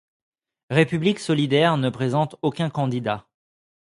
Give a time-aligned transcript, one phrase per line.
[0.71, 3.27] République solidaire ne présente aucun candidat.